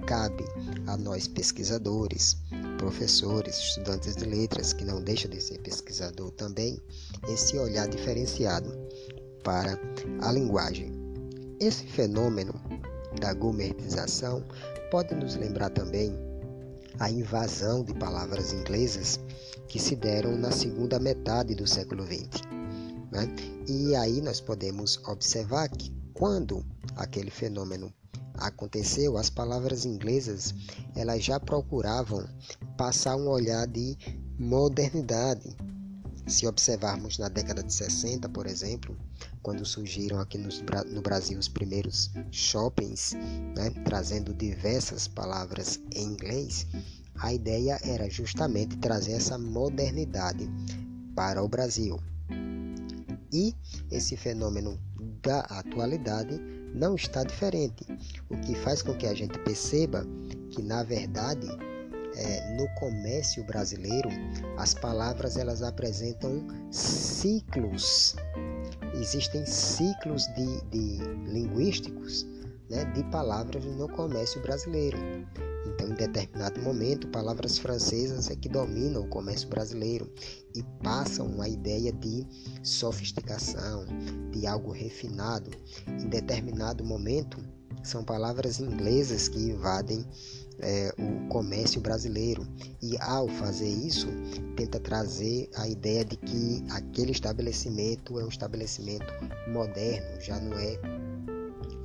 Cabe 0.07 0.43
a 0.87 0.97
nós 0.97 1.27
pesquisadores, 1.27 2.37
professores, 2.77 3.57
estudantes 3.57 4.15
de 4.15 4.25
letras, 4.25 4.73
que 4.73 4.83
não 4.83 5.01
deixam 5.01 5.29
de 5.29 5.39
ser 5.39 5.59
pesquisador 5.59 6.31
também, 6.31 6.81
esse 7.29 7.57
olhar 7.57 7.87
diferenciado 7.87 8.69
para 9.43 9.79
a 10.21 10.31
linguagem. 10.31 10.91
Esse 11.59 11.85
fenômeno 11.85 12.53
da 13.21 13.33
gourmetização 13.33 14.43
pode 14.89 15.13
nos 15.13 15.35
lembrar 15.35 15.69
também 15.69 16.11
a 16.99 17.09
invasão 17.09 17.83
de 17.83 17.93
palavras 17.93 18.51
inglesas 18.51 19.19
que 19.67 19.79
se 19.79 19.95
deram 19.95 20.35
na 20.35 20.51
segunda 20.51 20.99
metade 20.99 21.55
do 21.55 21.67
século 21.67 22.03
XX. 22.03 22.41
Né? 23.11 23.33
E 23.67 23.95
aí 23.95 24.21
nós 24.21 24.41
podemos 24.41 24.99
observar 25.07 25.69
que 25.69 25.93
quando 26.13 26.65
aquele 26.95 27.29
fenômeno 27.29 27.93
aconteceu, 28.33 29.17
as 29.17 29.29
palavras 29.29 29.85
inglesas 29.85 30.53
elas 30.95 31.23
já 31.23 31.39
procuravam 31.39 32.27
passar 32.75 33.15
um 33.15 33.29
olhar 33.29 33.67
de 33.67 33.95
modernidade. 34.37 35.55
Se 36.27 36.47
observarmos 36.47 37.17
na 37.19 37.29
década 37.29 37.63
de 37.63 37.73
60, 37.73 38.27
por 38.29 38.47
exemplo, 38.47 38.97
quando 39.41 39.65
surgiram 39.65 40.19
aqui 40.19 40.37
no 40.37 41.01
Brasil 41.01 41.37
os 41.37 41.47
primeiros 41.47 42.11
shoppings, 42.31 43.13
né, 43.55 43.69
trazendo 43.85 44.33
diversas 44.33 45.07
palavras 45.07 45.79
em 45.95 46.03
inglês, 46.03 46.67
a 47.19 47.33
ideia 47.33 47.79
era 47.83 48.09
justamente 48.09 48.77
trazer 48.77 49.13
essa 49.13 49.37
modernidade 49.37 50.49
para 51.15 51.43
o 51.43 51.47
Brasil. 51.47 51.99
E 53.33 53.55
esse 53.89 54.17
fenômeno 54.17 54.79
da 55.21 55.41
atualidade 55.41 56.39
não 56.73 56.95
está 56.95 57.23
diferente, 57.23 57.85
o 58.29 58.37
que 58.37 58.55
faz 58.55 58.81
com 58.81 58.95
que 58.95 59.05
a 59.05 59.13
gente 59.13 59.37
perceba 59.39 60.05
que, 60.49 60.61
na 60.61 60.83
verdade, 60.83 61.47
é, 62.15 62.55
no 62.57 62.67
comércio 62.75 63.43
brasileiro, 63.45 64.09
as 64.57 64.73
palavras 64.73 65.37
elas 65.37 65.61
apresentam 65.61 66.45
ciclos. 66.71 68.15
Existem 69.01 69.43
ciclos 69.47 70.27
de, 70.35 70.61
de 70.69 71.03
linguísticos 71.27 72.23
né, 72.69 72.85
de 72.85 73.03
palavras 73.05 73.65
no 73.65 73.89
comércio 73.89 74.39
brasileiro. 74.43 74.97
Então, 75.65 75.87
em 75.87 75.95
determinado 75.95 76.61
momento, 76.61 77.07
palavras 77.07 77.57
francesas 77.57 78.29
é 78.29 78.35
que 78.35 78.47
dominam 78.47 79.01
o 79.01 79.07
comércio 79.07 79.49
brasileiro 79.49 80.07
e 80.55 80.61
passam 80.83 81.41
a 81.41 81.49
ideia 81.49 81.91
de 81.91 82.27
sofisticação, 82.61 83.85
de 84.31 84.45
algo 84.45 84.71
refinado. 84.71 85.49
Em 85.87 86.07
determinado 86.07 86.85
momento, 86.85 87.39
são 87.83 88.03
palavras 88.03 88.59
inglesas 88.59 89.27
que 89.27 89.39
invadem 89.39 90.05
é, 90.61 90.93
o 90.97 91.27
comércio 91.27 91.81
brasileiro 91.81 92.47
e 92.81 92.97
ao 93.01 93.27
fazer 93.27 93.67
isso 93.67 94.07
tenta 94.55 94.79
trazer 94.79 95.49
a 95.55 95.67
ideia 95.67 96.05
de 96.05 96.15
que 96.17 96.63
aquele 96.71 97.11
estabelecimento 97.11 98.19
é 98.19 98.23
um 98.23 98.29
estabelecimento 98.29 99.11
moderno, 99.47 100.21
já 100.21 100.39
não 100.39 100.57
é 100.57 100.79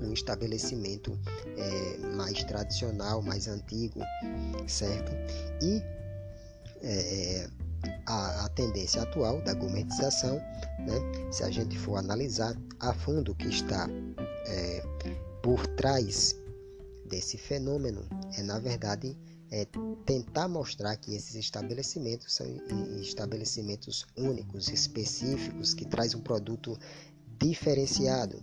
um 0.02 0.12
estabelecimento 0.12 1.18
é, 1.56 1.98
mais 2.14 2.44
tradicional, 2.44 3.22
mais 3.22 3.48
antigo, 3.48 4.00
certo? 4.66 5.12
E 5.62 5.82
é, 6.82 7.48
a, 8.06 8.44
a, 8.44 8.48
tendência 8.50 9.02
atual 9.02 9.40
da 9.42 9.54
gourmetização, 9.54 10.36
né, 10.36 11.32
se 11.32 11.42
a 11.42 11.50
gente 11.50 11.78
for 11.78 11.96
analisar 11.96 12.54
a 12.80 12.92
fundo 12.92 13.32
o 13.32 13.34
que 13.34 13.48
está 13.48 13.88
é, 14.46 14.82
por 15.42 15.66
trás 15.68 16.36
desse 17.06 17.38
fenômeno, 17.38 18.02
é 18.36 18.42
na 18.42 18.58
verdade 18.58 19.16
é 19.50 19.66
tentar 20.04 20.48
mostrar 20.48 20.96
que 20.96 21.14
esses 21.14 21.34
estabelecimentos 21.36 22.34
são 22.34 22.46
estabelecimentos 23.00 24.04
únicos, 24.16 24.68
específicos, 24.68 25.72
que 25.72 25.84
traz 25.84 26.14
um 26.14 26.20
produto 26.20 26.76
diferenciado 27.38 28.42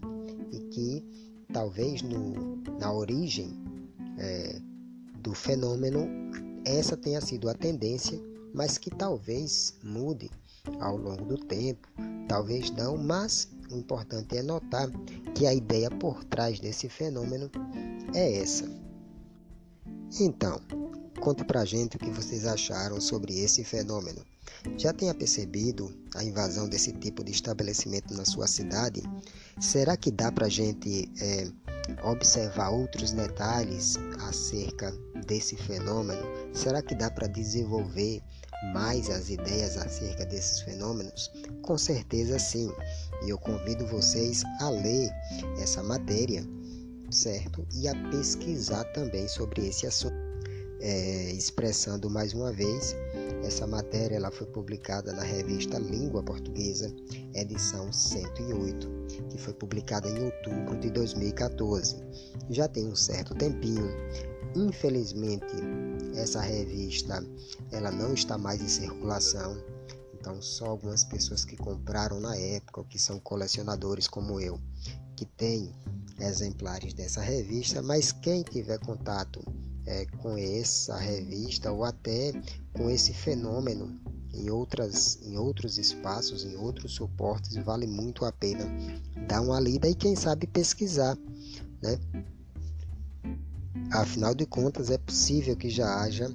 e 0.52 0.60
que 0.70 1.44
talvez 1.52 2.02
no, 2.02 2.56
na 2.80 2.92
origem 2.94 3.54
é, 4.18 4.62
do 5.20 5.34
fenômeno 5.34 6.08
essa 6.66 6.96
tenha 6.96 7.20
sido 7.20 7.50
a 7.50 7.54
tendência, 7.54 8.20
mas 8.54 8.78
que 8.78 8.90
talvez 8.90 9.78
mude 9.84 10.32
ao 10.80 10.96
longo 10.96 11.26
do 11.26 11.38
tempo, 11.38 11.88
talvez 12.28 12.72
não, 12.72 12.98
mas 12.98 13.50
o 13.70 13.78
importante 13.78 14.38
é 14.38 14.42
notar 14.42 14.90
que 15.36 15.46
a 15.46 15.54
ideia 15.54 15.90
por 15.90 16.24
trás 16.24 16.60
desse 16.60 16.88
fenômeno 16.88 17.50
é 18.14 18.38
essa. 18.38 18.70
Então, 20.20 20.60
conte 21.20 21.44
pra 21.44 21.66
gente 21.66 21.96
o 21.96 22.00
que 22.00 22.10
vocês 22.10 22.46
acharam 22.46 23.02
sobre 23.02 23.40
esse 23.40 23.64
fenômeno. 23.64 24.24
Já 24.78 24.94
tenha 24.94 25.14
percebido 25.14 25.92
a 26.16 26.24
invasão 26.24 26.70
desse 26.70 26.94
tipo 26.94 27.24
de 27.24 27.32
estabelecimento 27.32 28.14
na 28.14 28.24
sua 28.26 28.48
cidade? 28.48 29.02
Será 29.60 29.98
que 29.98 30.12
dá 30.12 30.32
pra 30.32 30.48
gente 30.48 31.12
é, 31.20 31.48
observar 32.04 32.70
outros 32.70 33.12
detalhes 33.12 33.98
acerca 34.28 34.92
desse 35.26 35.56
fenômeno? 35.56 36.22
Será 36.54 36.82
que 36.82 36.96
dá 36.96 37.10
para 37.10 37.28
desenvolver 37.28 38.22
mais 38.74 39.10
as 39.10 39.30
ideias 39.30 39.78
acerca 39.78 40.26
desses 40.26 40.62
fenômenos? 40.62 41.32
Com 41.62 41.78
certeza 41.78 42.40
sim. 42.40 42.72
E 43.26 43.30
eu 43.30 43.38
convido 43.38 43.86
vocês 43.88 44.44
a 44.62 44.70
ler 44.70 45.10
essa 45.60 45.84
matéria 45.84 46.48
certo? 47.14 47.66
E 47.74 47.88
a 47.88 47.96
pesquisar 48.10 48.84
também 48.86 49.28
sobre 49.28 49.68
esse 49.68 49.86
assunto. 49.86 50.16
É, 50.86 51.32
expressando 51.32 52.10
mais 52.10 52.34
uma 52.34 52.52
vez, 52.52 52.94
essa 53.46 53.66
matéria 53.66 54.18
ela 54.18 54.30
foi 54.30 54.46
publicada 54.48 55.14
na 55.14 55.24
revista 55.24 55.80
Língua 55.80 56.22
Portuguesa, 56.22 56.94
edição 57.34 57.92
108, 57.92 58.90
que 59.30 59.38
foi 59.38 59.54
publicada 59.54 60.10
em 60.10 60.26
outubro 60.26 60.78
de 60.78 60.90
2014. 60.90 62.04
Já 62.50 62.68
tem 62.68 62.86
um 62.86 62.96
certo 62.98 63.34
tempinho. 63.34 63.90
Infelizmente, 64.56 65.54
essa 66.16 66.42
revista 66.42 67.26
ela 67.72 67.90
não 67.90 68.14
está 68.14 68.38
mais 68.38 68.62
em 68.62 68.68
circulação. 68.68 69.58
Então, 70.14 70.42
só 70.42 70.66
algumas 70.66 71.04
pessoas 71.04 71.44
que 71.44 71.58
compraram 71.58 72.20
na 72.20 72.36
época, 72.38 72.82
ou 72.82 72.86
que 72.86 73.00
são 73.00 73.20
colecionadores 73.20 74.08
como 74.08 74.40
eu, 74.40 74.60
que 75.16 75.26
têm 75.26 75.72
exemplares 76.20 76.94
dessa 76.94 77.22
revista, 77.22 77.82
mas 77.82 78.12
quem 78.12 78.44
tiver 78.44 78.80
contato 78.80 79.42
é, 79.86 80.06
com 80.18 80.38
essa 80.38 80.98
revista 80.98 81.72
ou 81.72 81.84
até 81.84 82.32
com 82.74 82.90
esse 82.90 83.14
fenômeno 83.14 84.00
em, 84.34 84.50
outras, 84.50 85.20
em 85.22 85.38
outros 85.38 85.78
espaços, 85.78 86.44
em 86.44 86.56
outros 86.56 86.94
suportes, 86.94 87.56
vale 87.58 87.86
muito 87.86 88.26
a 88.26 88.32
pena 88.32 88.66
dar 89.28 89.42
uma 89.42 89.60
lida 89.60 89.88
e 89.88 89.96
quem 89.96 90.16
sabe 90.16 90.48
pesquisar, 90.48 91.18
né? 91.82 92.00
Afinal 93.92 94.34
de 94.34 94.46
contas, 94.46 94.90
é 94.90 94.98
possível 94.98 95.56
que 95.56 95.70
já 95.70 96.02
haja 96.02 96.28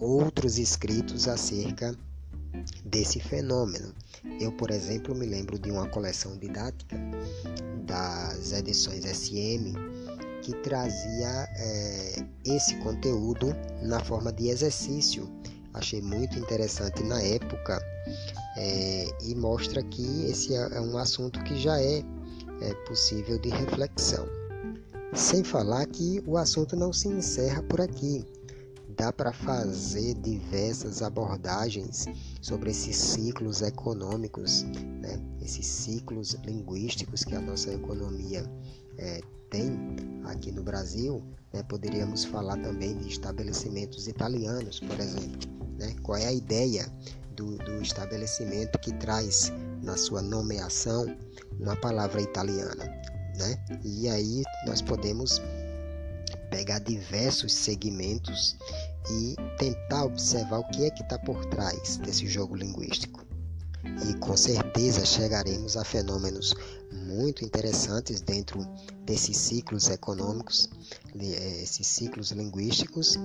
outros 0.00 0.58
escritos 0.58 1.28
acerca 1.28 1.94
desse 2.84 3.20
fenômeno. 3.20 3.94
Eu, 4.40 4.52
por 4.52 4.70
exemplo, 4.70 5.14
me 5.14 5.26
lembro 5.26 5.58
de 5.58 5.70
uma 5.70 5.88
coleção 5.88 6.36
didática 6.38 6.96
das 7.84 8.52
edições 8.52 9.04
SM 9.04 9.74
que 10.42 10.52
trazia 10.62 11.48
é, 11.56 12.26
esse 12.44 12.76
conteúdo 12.78 13.54
na 13.82 14.00
forma 14.00 14.32
de 14.32 14.48
exercício. 14.48 15.30
Achei 15.74 16.02
muito 16.02 16.38
interessante 16.38 17.02
na 17.04 17.20
época 17.22 17.80
é, 18.56 19.06
e 19.22 19.34
mostra 19.34 19.82
que 19.82 20.26
esse 20.26 20.54
é, 20.54 20.76
é 20.76 20.80
um 20.80 20.98
assunto 20.98 21.42
que 21.44 21.56
já 21.56 21.80
é, 21.80 22.02
é 22.60 22.74
possível 22.86 23.38
de 23.38 23.48
reflexão. 23.50 24.28
Sem 25.14 25.44
falar 25.44 25.86
que 25.86 26.22
o 26.26 26.36
assunto 26.36 26.74
não 26.74 26.92
se 26.92 27.08
encerra 27.08 27.62
por 27.62 27.80
aqui 27.80 28.24
dá 28.96 29.12
para 29.12 29.32
fazer 29.32 30.14
diversas 30.14 31.02
abordagens 31.02 32.06
sobre 32.40 32.70
esses 32.70 32.96
ciclos 32.96 33.62
econômicos, 33.62 34.62
né? 34.62 35.20
esses 35.40 35.66
ciclos 35.66 36.36
linguísticos 36.44 37.24
que 37.24 37.34
a 37.34 37.40
nossa 37.40 37.72
economia 37.72 38.44
é, 38.98 39.20
tem 39.50 39.78
aqui 40.24 40.50
no 40.50 40.62
Brasil. 40.62 41.22
Né? 41.52 41.62
Poderíamos 41.64 42.24
falar 42.24 42.56
também 42.58 42.96
de 42.98 43.08
estabelecimentos 43.08 44.08
italianos, 44.08 44.80
por 44.80 44.98
exemplo. 44.98 45.50
Né? 45.78 45.94
Qual 46.02 46.16
é 46.18 46.26
a 46.26 46.32
ideia 46.32 46.90
do, 47.36 47.56
do 47.58 47.82
estabelecimento 47.82 48.78
que 48.78 48.92
traz 48.94 49.52
na 49.82 49.96
sua 49.96 50.22
nomeação 50.22 51.06
uma 51.60 51.76
palavra 51.76 52.20
italiana? 52.20 52.84
Né? 53.36 53.64
E 53.84 54.08
aí 54.08 54.42
nós 54.66 54.82
podemos 54.82 55.40
pegar 56.52 56.80
diversos 56.80 57.54
segmentos 57.54 58.56
e 59.10 59.34
tentar 59.58 60.04
observar 60.04 60.58
o 60.58 60.68
que 60.68 60.84
é 60.84 60.90
que 60.90 61.02
está 61.02 61.18
por 61.18 61.44
trás 61.46 61.96
desse 61.96 62.26
jogo 62.26 62.54
linguístico. 62.54 63.24
E 64.06 64.14
com 64.18 64.36
certeza 64.36 65.04
chegaremos 65.04 65.76
a 65.76 65.84
fenômenos 65.84 66.54
muito 66.92 67.44
interessantes 67.44 68.20
dentro 68.20 68.64
desses 69.04 69.36
ciclos 69.36 69.88
econômicos, 69.88 70.68
eh, 71.18 71.62
esses 71.62 71.86
ciclos 71.86 72.30
linguísticos 72.30 73.18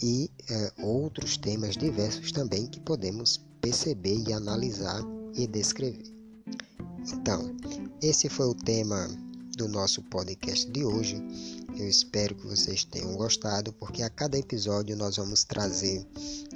e 0.00 0.30
é, 0.48 0.72
outros 0.82 1.36
temas 1.36 1.76
diversos 1.76 2.32
também 2.32 2.66
que 2.66 2.80
podemos 2.80 3.38
perceber 3.60 4.24
e 4.26 4.32
analisar 4.32 5.02
e 5.34 5.46
descrever. 5.46 6.10
Então, 7.12 7.54
esse 8.00 8.28
foi 8.28 8.46
o 8.46 8.54
tema 8.54 9.08
do 9.62 9.68
nosso 9.68 10.02
podcast 10.02 10.68
de 10.72 10.84
hoje. 10.84 11.22
Eu 11.76 11.88
espero 11.88 12.34
que 12.34 12.48
vocês 12.48 12.82
tenham 12.82 13.14
gostado, 13.14 13.72
porque 13.74 14.02
a 14.02 14.10
cada 14.10 14.36
episódio 14.36 14.96
nós 14.96 15.16
vamos 15.16 15.44
trazer 15.44 16.04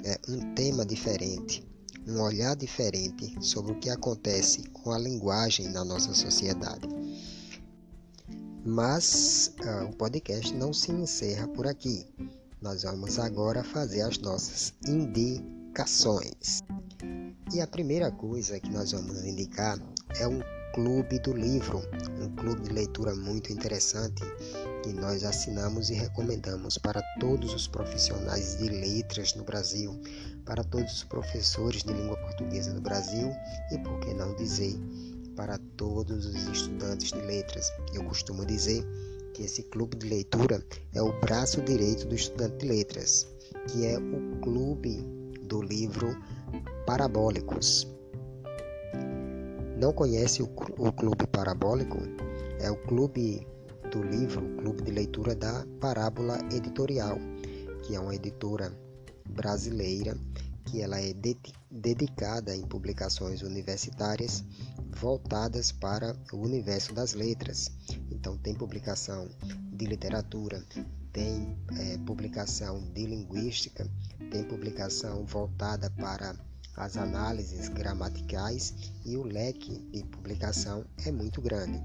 é, 0.03 0.19
um 0.27 0.53
tema 0.53 0.85
diferente, 0.85 1.65
um 2.05 2.19
olhar 2.19 2.53
diferente 2.57 3.33
sobre 3.39 3.71
o 3.71 3.79
que 3.79 3.89
acontece 3.89 4.63
com 4.69 4.91
a 4.91 4.99
linguagem 4.99 5.69
na 5.69 5.85
nossa 5.85 6.13
sociedade. 6.13 6.85
Mas 8.65 9.53
uh, 9.61 9.85
o 9.85 9.95
podcast 9.95 10.53
não 10.53 10.73
se 10.73 10.91
encerra 10.91 11.47
por 11.47 11.65
aqui. 11.65 12.05
Nós 12.61 12.83
vamos 12.83 13.17
agora 13.19 13.63
fazer 13.63 14.01
as 14.01 14.17
nossas 14.17 14.73
indicações. 14.85 16.61
E 17.53 17.61
a 17.61 17.67
primeira 17.67 18.11
coisa 18.11 18.59
que 18.59 18.69
nós 18.69 18.91
vamos 18.91 19.23
indicar 19.23 19.79
é 20.19 20.27
um 20.27 20.41
clube 20.77 21.17
do 21.17 21.33
livro, 21.33 21.81
um 22.21 22.29
clube 22.35 22.61
de 22.61 22.69
leitura 22.69 23.15
muito 23.15 23.51
interessante 23.51 24.21
que 24.83 24.93
nós 24.93 25.23
assinamos 25.23 25.89
e 25.89 25.95
recomendamos 25.95 26.77
para 26.77 27.01
todos 27.19 27.51
os 27.51 27.67
profissionais 27.67 28.59
de 28.59 28.69
letras 28.69 29.33
no 29.33 29.43
Brasil, 29.43 29.99
para 30.45 30.63
todos 30.63 30.93
os 30.93 31.03
professores 31.03 31.81
de 31.81 31.91
língua 31.91 32.15
portuguesa 32.17 32.71
no 32.75 32.81
Brasil 32.81 33.31
e, 33.71 33.79
por 33.79 33.99
que 34.01 34.13
não 34.13 34.35
dizer, 34.35 34.75
para 35.35 35.57
todos 35.77 36.27
os 36.27 36.47
estudantes 36.47 37.11
de 37.11 37.21
letras. 37.21 37.71
Eu 37.91 38.03
costumo 38.03 38.45
dizer 38.45 38.85
que 39.33 39.41
esse 39.45 39.63
clube 39.63 39.97
de 39.97 40.07
leitura 40.07 40.63
é 40.93 41.01
o 41.01 41.19
braço 41.21 41.59
direito 41.63 42.05
do 42.05 42.13
estudante 42.13 42.57
de 42.57 42.67
letras, 42.67 43.25
que 43.67 43.87
é 43.87 43.97
o 43.97 44.39
clube 44.41 45.03
do 45.41 45.59
livro 45.59 46.15
Parabólicos. 46.85 47.96
Não 49.79 49.93
conhece 49.93 50.41
o, 50.41 50.45
o 50.79 50.91
Clube 50.91 51.27
Parabólico? 51.27 51.99
É 52.59 52.71
o 52.71 52.75
clube 52.75 53.45
do 53.91 54.01
livro, 54.01 54.43
o 54.43 54.57
clube 54.57 54.81
de 54.81 54.91
leitura 54.91 55.35
da 55.35 55.67
Parábola 55.79 56.39
Editorial, 56.51 57.19
que 57.83 57.95
é 57.95 57.99
uma 57.99 58.15
editora 58.15 58.75
brasileira 59.29 60.17
que 60.65 60.81
ela 60.81 60.99
é 60.99 61.13
de 61.13 61.37
dedicada 61.69 62.55
em 62.55 62.65
publicações 62.65 63.43
universitárias 63.43 64.43
voltadas 64.99 65.71
para 65.71 66.15
o 66.33 66.37
universo 66.37 66.91
das 66.95 67.13
letras. 67.13 67.71
Então 68.09 68.35
tem 68.35 68.55
publicação 68.55 69.29
de 69.71 69.85
literatura, 69.85 70.65
tem 71.13 71.55
é, 71.77 71.99
publicação 71.99 72.81
de 72.93 73.05
linguística, 73.05 73.87
tem 74.31 74.43
publicação 74.43 75.23
voltada 75.23 75.91
para 75.91 76.35
as 76.77 76.95
análises 76.95 77.67
gramaticais 77.69 78.73
e 79.03 79.17
o 79.17 79.23
leque 79.23 79.83
de 79.91 80.03
publicação 80.05 80.85
é 81.05 81.11
muito 81.11 81.41
grande. 81.41 81.83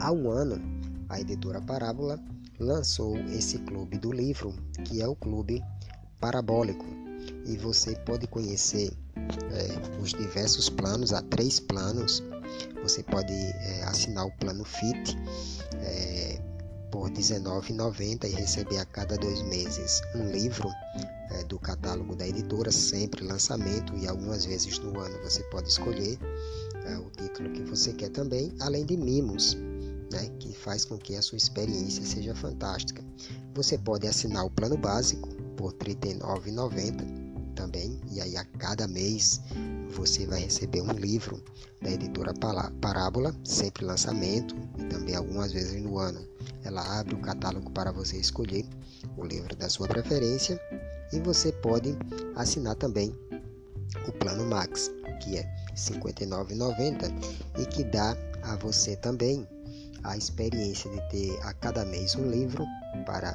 Há 0.00 0.12
um 0.12 0.30
ano, 0.30 0.60
a 1.08 1.20
editora 1.20 1.60
Parábola 1.60 2.20
lançou 2.58 3.16
esse 3.30 3.58
clube 3.58 3.96
do 3.98 4.12
livro, 4.12 4.52
que 4.84 5.00
é 5.00 5.06
o 5.06 5.14
Clube 5.14 5.62
Parabólico, 6.20 6.84
e 7.46 7.56
você 7.56 7.94
pode 8.00 8.26
conhecer 8.26 8.92
é, 9.16 10.00
os 10.00 10.10
diversos 10.10 10.68
planos, 10.68 11.12
há 11.12 11.22
três 11.22 11.60
planos. 11.60 12.22
Você 12.82 13.02
pode 13.02 13.32
é, 13.32 13.84
assinar 13.84 14.26
o 14.26 14.32
plano 14.32 14.64
FIT 14.64 15.16
é, 15.80 16.47
por 16.90 17.08
R$19,90 17.08 18.24
e 18.24 18.34
receber 18.34 18.78
a 18.78 18.84
cada 18.84 19.16
dois 19.16 19.42
meses 19.42 20.00
um 20.14 20.30
livro 20.30 20.68
é, 21.30 21.44
do 21.44 21.58
catálogo 21.58 22.16
da 22.16 22.26
editora, 22.26 22.70
sempre 22.72 23.24
lançamento, 23.24 23.94
e 23.96 24.06
algumas 24.06 24.44
vezes 24.44 24.78
no 24.78 24.98
ano 24.98 25.18
você 25.22 25.42
pode 25.44 25.68
escolher 25.68 26.18
é, 26.86 26.96
o 26.98 27.10
título 27.10 27.50
que 27.50 27.62
você 27.62 27.92
quer 27.92 28.10
também, 28.10 28.52
além 28.60 28.84
de 28.84 28.96
mimos. 28.96 29.56
Né, 30.10 30.26
que 30.40 30.54
faz 30.54 30.86
com 30.86 30.96
que 30.96 31.14
a 31.16 31.20
sua 31.20 31.36
experiência 31.36 32.02
seja 32.02 32.34
fantástica. 32.34 33.04
Você 33.54 33.76
pode 33.76 34.06
assinar 34.06 34.42
o 34.42 34.50
plano 34.50 34.78
básico 34.78 35.28
por 35.54 35.74
R$ 35.74 35.94
39,90 35.94 37.54
também, 37.54 38.00
e 38.10 38.18
aí 38.18 38.34
a 38.34 38.44
cada 38.44 38.88
mês 38.88 39.38
você 39.90 40.26
vai 40.26 40.40
receber 40.40 40.82
um 40.82 40.92
livro 40.92 41.42
da 41.82 41.90
editora 41.90 42.32
Parábola, 42.80 43.34
sempre 43.44 43.84
lançamento, 43.84 44.54
e 44.78 44.84
também 44.84 45.14
algumas 45.14 45.52
vezes 45.52 45.80
no 45.82 45.98
ano. 45.98 46.26
Ela 46.64 47.00
abre 47.00 47.14
o 47.14 47.20
catálogo 47.20 47.70
para 47.70 47.92
você 47.92 48.16
escolher 48.16 48.64
o 49.16 49.24
livro 49.24 49.54
da 49.56 49.68
sua 49.68 49.88
preferência 49.88 50.60
e 51.12 51.20
você 51.20 51.52
pode 51.52 51.96
assinar 52.36 52.74
também 52.76 53.14
o 54.06 54.12
plano 54.12 54.44
Max, 54.44 54.90
que 55.22 55.38
é 55.38 55.42
R$ 55.42 55.74
59,90 55.76 57.12
e 57.58 57.66
que 57.66 57.84
dá 57.84 58.16
a 58.42 58.56
você 58.56 58.96
também 58.96 59.46
a 60.04 60.16
experiência 60.16 60.90
de 60.90 61.08
ter 61.10 61.38
a 61.42 61.52
cada 61.54 61.84
mês 61.84 62.14
um 62.14 62.30
livro 62.30 62.64
para 63.04 63.30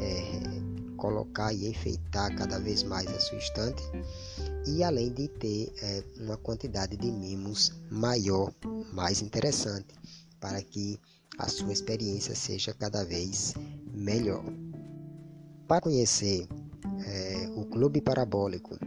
é, 0.00 0.96
colocar 0.96 1.52
e 1.52 1.68
enfeitar 1.68 2.34
cada 2.36 2.58
vez 2.58 2.82
mais 2.82 3.06
a 3.08 3.20
sua 3.20 3.38
estante 3.38 3.82
e 4.68 4.84
além 4.84 5.10
de 5.12 5.28
ter 5.28 5.72
é, 5.80 6.04
uma 6.20 6.36
quantidade 6.36 6.96
de 6.96 7.10
mimos 7.10 7.72
maior, 7.90 8.52
mais 8.92 9.22
interessante, 9.22 9.94
para 10.38 10.62
que 10.62 11.00
a 11.38 11.48
sua 11.48 11.72
experiência 11.72 12.34
seja 12.34 12.74
cada 12.74 13.02
vez 13.04 13.54
melhor. 13.94 14.44
Para 15.66 15.80
conhecer 15.80 16.46
é, 17.06 17.50
o 17.56 17.64
Clube 17.64 18.02
Parabólico, 18.02 18.78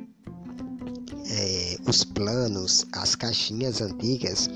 é, 1.25 1.77
os 1.87 2.03
planos, 2.03 2.85
as 2.93 3.15
caixinhas 3.15 3.81
antigas, 3.81 4.47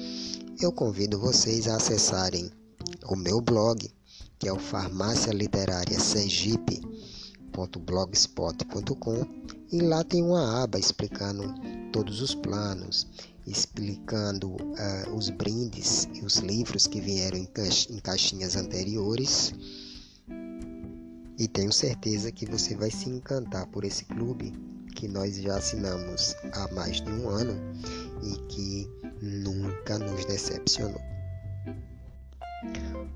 eu 0.62 0.72
convido 0.72 1.20
vocês 1.20 1.68
a 1.68 1.78
acessarem 1.78 2.52
o 3.08 3.16
meu 3.16 3.42
blog, 3.42 3.92
que 4.38 4.48
é 4.48 4.54
o 4.54 4.60
Farmácia 4.60 5.32
Literária 5.34 6.00
Sergipe 6.00 6.85
www.blogspot.com 7.56 9.26
e 9.72 9.82
lá 9.82 10.04
tem 10.04 10.22
uma 10.22 10.62
aba 10.64 10.78
explicando 10.78 11.56
todos 11.92 12.22
os 12.22 12.36
planos, 12.36 13.08
explicando 13.48 14.52
uh, 14.52 15.16
os 15.16 15.30
brindes 15.30 16.08
e 16.14 16.26
os 16.26 16.38
livros 16.38 16.86
que 16.86 17.00
vieram 17.00 17.38
em, 17.38 17.46
caix 17.46 17.88
em 17.90 18.00
caixinhas 18.00 18.56
anteriores. 18.58 19.54
E 21.38 21.48
tenho 21.48 21.72
certeza 21.72 22.32
que 22.32 22.46
você 22.46 22.76
vai 22.76 22.92
se 22.92 23.10
encantar 23.10 23.68
por 23.68 23.84
esse 23.84 24.06
clube 24.06 24.54
que 24.96 25.08
nós 25.08 25.36
já 25.36 25.58
assinamos 25.58 26.36
há 26.54 26.74
mais 26.74 27.02
de 27.02 27.12
um 27.12 27.30
ano 27.30 27.54
e 28.24 28.38
que 28.48 28.90
nunca 29.22 29.98
nos 30.00 30.26
decepcionou. 30.26 31.02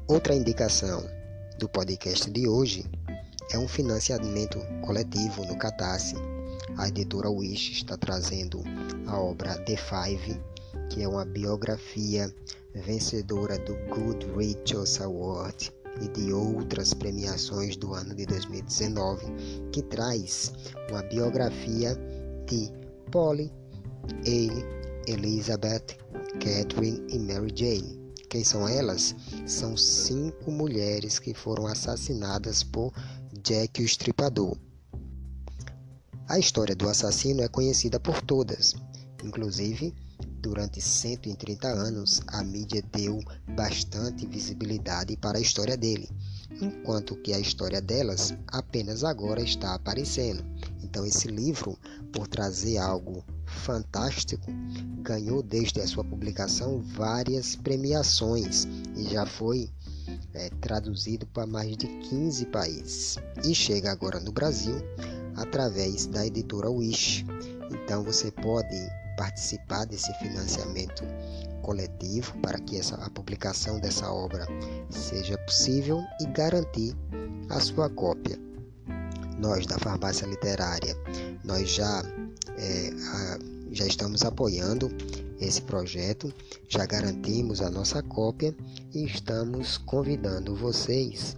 Outra 0.08 0.36
indicação 0.36 1.06
do 1.58 1.70
podcast 1.70 2.30
de 2.30 2.48
hoje 2.48 2.86
é 3.52 3.58
um 3.58 3.68
financiamento 3.68 4.60
coletivo 4.82 5.46
no 5.46 5.58
Catarse. 5.58 6.16
A 6.78 6.88
editora 6.88 7.30
Wish 7.30 7.72
está 7.72 7.98
trazendo 7.98 8.62
a 9.08 9.20
obra 9.20 9.58
The 9.66 9.76
Five, 9.76 10.40
que 10.90 11.02
é 11.02 11.08
uma 11.08 11.26
biografia 11.26 12.34
vencedora 12.76 13.58
do 13.60 13.76
Goodreads 13.88 15.02
Award 15.02 15.74
e 16.02 16.08
de 16.10 16.32
outras 16.32 16.94
premiações 16.94 17.76
do 17.76 17.94
ano 17.94 18.16
de 18.16 18.26
2019, 18.26 19.26
que 19.72 19.82
traz 19.82 20.54
uma 20.90 21.02
biografia 21.04 21.96
de 22.46 22.72
Polly, 23.12 23.52
Ailey, 24.26 24.64
Elizabeth, 25.08 25.98
Catherine 26.40 27.04
e 27.10 27.20
Mary 27.20 27.52
Jane. 27.54 28.00
Quem 28.30 28.44
são 28.44 28.68
elas? 28.68 29.16
São 29.48 29.76
cinco 29.76 30.52
mulheres 30.52 31.18
que 31.18 31.34
foram 31.34 31.66
assassinadas 31.66 32.62
por 32.62 32.94
Jack 33.44 33.82
o 33.82 33.86
Estripador. 33.86 34.58
A 36.28 36.38
história 36.38 36.76
do 36.76 36.88
assassino 36.90 37.42
é 37.42 37.48
conhecida 37.48 38.00
por 38.00 38.22
todas, 38.22 38.76
inclusive 39.24 39.94
durante 40.42 40.82
130 40.82 41.68
anos 41.68 42.22
a 42.28 42.44
mídia 42.44 42.82
deu 42.92 43.20
bastante 43.56 44.26
visibilidade 44.26 45.18
para 45.18 45.38
a 45.38 45.42
história 45.42 45.76
dele, 45.76 46.10
enquanto 46.62 47.16
que 47.18 47.34
a 47.34 47.40
história 47.40 47.82
delas 47.82 48.34
apenas 48.48 49.04
agora 49.04 49.42
está 49.42 49.74
aparecendo. 49.74 50.44
Então, 50.82 51.06
esse 51.06 51.28
livro, 51.28 51.78
por 52.12 52.28
trazer 52.28 52.78
algo 52.78 53.24
fantástico, 53.46 54.48
ganhou 55.02 55.44
desde 55.44 55.82
a 55.82 55.88
sua 55.88 56.04
publicação 56.04 56.82
várias 56.82 57.56
premiações 57.56 58.66
e 58.96 59.04
já 59.04 59.26
foi 59.26 59.70
é, 60.34 60.50
traduzido 60.62 61.26
para 61.28 61.46
mais 61.46 61.76
de 61.78 61.88
15 61.88 62.46
países 62.48 63.18
e 63.44 63.54
chega 63.54 63.92
agora 63.92 64.20
no 64.20 64.32
Brasil 64.32 64.76
através 65.36 66.06
da 66.06 66.26
editora 66.26 66.70
Wish. 66.70 67.26
Então 67.72 68.04
você 68.04 68.32
pode 68.32 68.76
participar 69.18 69.86
desse 69.86 70.14
financiamento 70.14 71.04
coletivo 71.62 72.38
para 72.40 72.58
que 72.60 72.78
essa, 72.78 72.96
a 72.96 73.10
publicação 73.10 73.80
dessa 73.80 74.12
obra 74.12 74.48
seja 74.90 75.38
possível 75.40 76.02
e 76.22 76.26
garantir 76.28 76.96
a 77.50 77.60
sua 77.60 77.90
cópia. 77.90 78.40
Nós 79.38 79.66
da 79.66 79.78
Farmácia 79.78 80.26
Literária, 80.26 80.96
nós 81.44 81.70
já, 81.70 82.04
é, 82.58 82.90
a, 82.90 83.40
já 83.72 83.86
estamos 83.86 84.24
apoiando 84.24 84.90
esse 85.40 85.62
projeto, 85.62 86.34
já 86.68 86.86
garantimos 86.86 87.62
a 87.62 87.70
nossa 87.70 88.04
cópia 88.04 88.56
e 88.94 89.06
estamos 89.06 89.78
convidando 89.78 90.56
vocês 90.56 91.36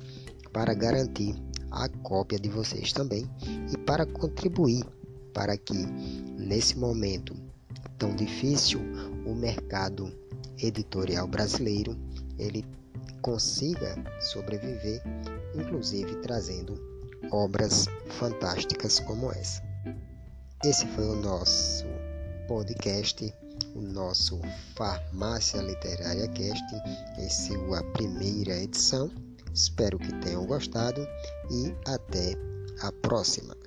para 0.52 0.74
garantir 0.74 1.36
a 1.70 1.88
cópia 1.88 2.40
de 2.40 2.50
vocês 2.50 2.92
também 2.92 3.30
e 3.72 3.78
para 3.78 4.06
contribuir 4.06 4.84
para 5.34 5.56
que 5.58 5.78
nesse 6.38 6.78
momento 6.78 7.36
tão 7.98 8.16
difícil 8.16 8.82
o 9.26 9.34
mercado 9.34 10.12
editorial 10.62 11.28
brasileiro 11.28 11.98
ele 12.38 12.66
consiga 13.22 13.96
sobreviver, 14.20 15.02
inclusive 15.56 16.16
trazendo 16.18 16.80
obras 17.32 17.86
fantásticas 18.10 19.00
como 19.00 19.32
essa. 19.32 19.62
Esse 20.66 20.88
foi 20.88 21.06
o 21.06 21.16
nosso 21.16 21.86
podcast 22.48 23.34
o 23.76 23.82
nosso 23.82 24.40
Farmácia 24.76 25.62
Literária 25.62 26.28
Cast 26.30 26.64
em 27.18 27.30
sua 27.30 27.84
primeira 27.94 28.58
edição. 28.58 29.10
Espero 29.54 30.00
que 30.00 30.14
tenham 30.22 30.46
gostado 30.46 31.02
e 31.50 31.76
até 31.86 32.36
a 32.82 32.92
próxima. 32.92 33.61